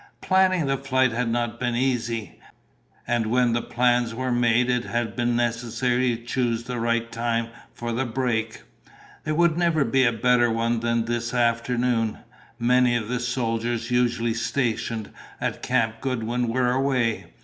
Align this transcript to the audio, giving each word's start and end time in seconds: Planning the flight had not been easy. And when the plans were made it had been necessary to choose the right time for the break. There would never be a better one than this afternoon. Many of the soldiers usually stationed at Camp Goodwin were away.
Planning 0.19 0.65
the 0.65 0.77
flight 0.79 1.11
had 1.11 1.29
not 1.29 1.59
been 1.59 1.75
easy. 1.75 2.39
And 3.07 3.27
when 3.27 3.53
the 3.53 3.61
plans 3.61 4.15
were 4.15 4.31
made 4.31 4.67
it 4.67 4.83
had 4.83 5.15
been 5.15 5.35
necessary 5.35 6.15
to 6.17 6.23
choose 6.25 6.63
the 6.63 6.79
right 6.79 7.11
time 7.11 7.49
for 7.71 7.91
the 7.91 8.03
break. 8.07 8.63
There 9.25 9.35
would 9.35 9.59
never 9.59 9.85
be 9.85 10.03
a 10.05 10.11
better 10.11 10.49
one 10.49 10.79
than 10.79 11.05
this 11.05 11.35
afternoon. 11.35 12.17
Many 12.57 12.95
of 12.95 13.09
the 13.09 13.19
soldiers 13.19 13.91
usually 13.91 14.33
stationed 14.33 15.11
at 15.39 15.61
Camp 15.61 16.01
Goodwin 16.01 16.47
were 16.47 16.71
away. 16.71 17.27